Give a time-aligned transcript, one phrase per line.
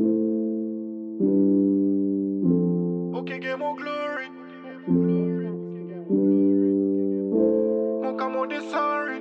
[0.00, 0.04] Ok,
[3.40, 4.30] game mon glory.
[8.02, 8.12] Mon
[8.46, 9.18] de sorry.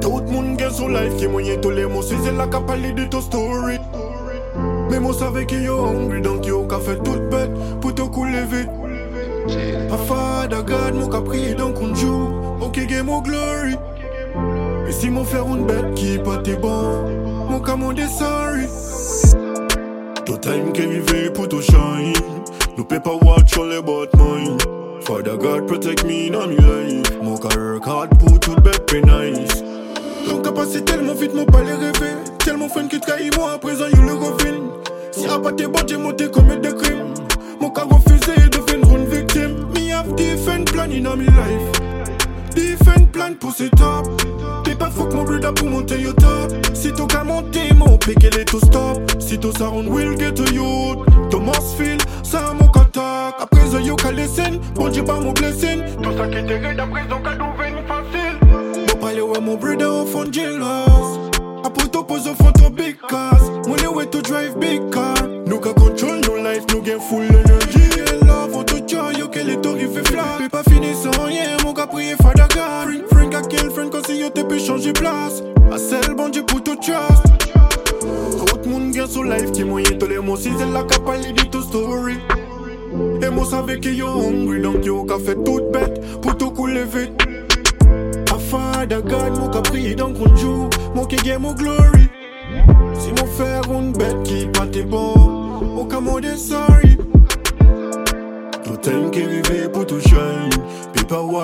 [0.00, 3.04] Tout le monde gagne son life qui moyen tous les mots, c'est la capacité de
[3.04, 3.78] ton story.
[4.90, 8.42] Mais moi savais que yo hungry, donc yo qu'a fait toute bête pour te couler
[8.50, 8.70] vite.
[9.92, 12.28] A father God, mon qu'a prié donc on joue.
[12.60, 13.76] Ok, mon glory.
[14.88, 17.04] Et si mon frère une bête qui pas t'es bon,
[17.48, 18.66] mon camo de sorry.
[20.26, 22.12] Tout time qui arrive pour to shine.
[22.88, 24.58] Peut pas watch all about mine.
[25.02, 27.20] Father God protect me in my life.
[27.20, 29.62] Mon car work hard pour tout be nice.
[30.28, 32.14] Ton cas passé tellement vite, mon pas les rêver.
[32.44, 34.70] Tellement fun qui trahit moi, à présent you le refine.
[35.10, 37.14] Si à pas tes bottes, j'ai monté commettre des crimes.
[37.60, 39.66] Mon cas refusé de devenir une victime.
[39.74, 41.80] Me have different plan in my life.
[42.54, 44.06] Different plan pour ce top.
[45.26, 46.52] Mon brother pour monter au top.
[46.72, 49.00] Si t'as qu'à monter, mon piqué les tout stop.
[49.18, 51.04] Si t'as ça, on will get to you.
[51.30, 53.40] Thomas feel, ça mon contact.
[53.40, 54.60] Après, the you can listen.
[54.74, 55.82] Bon Dieu, pas mon blessing.
[56.00, 58.38] Tout ça qui t'est raide, après, donc, cadeau venu facile.
[58.88, 61.30] Mon palais, ouais, mon brother au fond jealous.
[61.64, 63.40] Après, t'as pose au fond ton big cars.
[63.66, 65.16] Mon les way to drive big car.
[65.46, 67.26] Nous qu'à control nos life, nous gain full
[73.86, 75.42] a kill, friend, quand si yo, pu changer place.
[75.72, 76.76] À celle, bon Dieu, pour tout
[78.68, 80.36] monde gagne son life qui moyen tous les mots.
[80.36, 82.14] Si c'est la capacité de story.
[83.22, 87.12] Et moi savais que yo hungry donc yo bête pour tout couler vite.
[88.32, 90.68] A father God mon qu'a prié donc on joue.
[90.94, 92.08] Mon qui gagne mon glory.
[92.98, 95.14] Si frère une bête qui pas t'es bon
[95.74, 96.36] Mon qu'a mon des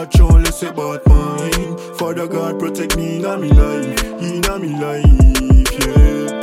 [0.03, 1.79] Watch on laisse about mine.
[1.95, 6.41] Father God protect me in my life In my life yeah.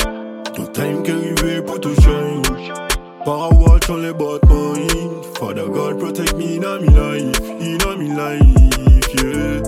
[0.53, 2.41] Tout time qui arrive pour tout shine
[3.25, 5.21] Para watch on les bottes mine.
[5.37, 9.61] Father God protect me in my life In my life, yeah.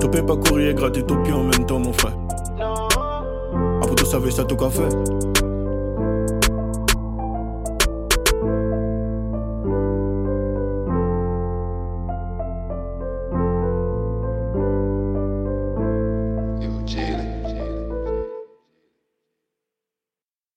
[0.00, 2.16] Tu peux pas courir et gratter ton pied en même temps mon frère.
[3.82, 5.47] Après tout savais ça tout qu'a fait